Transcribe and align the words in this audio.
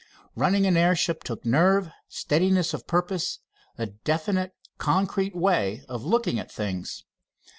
Running 0.35 0.65
an 0.65 0.77
airship 0.77 1.23
took 1.23 1.45
nerve, 1.45 1.91
steadiness 2.09 2.73
of 2.73 2.87
purpose, 2.87 3.37
a 3.77 3.85
definite, 3.85 4.55
concrete 4.79 5.35
way 5.35 5.83
of 5.87 6.03
looking 6.05 6.39
at 6.39 6.51
things. 6.51 7.03